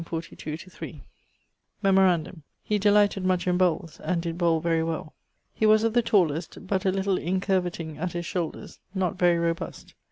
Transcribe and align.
Memorandum: 1.83 2.41
he 2.63 2.79
delighted 2.79 3.23
much 3.23 3.45
in 3.45 3.55
bowles, 3.55 3.99
and 3.99 4.19
did 4.23 4.35
bowle 4.35 4.59
very 4.59 4.81
well. 4.83 5.13
He 5.53 5.67
was 5.67 5.83
of 5.83 5.93
the 5.93 6.01
tallest, 6.01 6.65
but 6.65 6.85
a 6.85 6.91
little 6.91 7.19
incurvetting 7.19 7.99
at 7.99 8.13
his 8.13 8.25
shoulders, 8.25 8.79
not 8.95 9.19
very 9.19 9.37
robust. 9.37 9.93